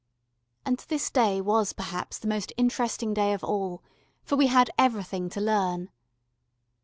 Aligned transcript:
And 0.65 0.79
this 0.87 1.11
day 1.11 1.41
was 1.41 1.73
perhaps 1.73 2.17
the 2.17 2.27
most 2.27 2.51
interesting 2.57 3.13
day 3.13 3.33
of 3.33 3.43
all 3.43 3.83
for 4.23 4.35
we 4.35 4.47
had 4.47 4.71
everything 4.79 5.29
to 5.29 5.39
learn. 5.39 5.91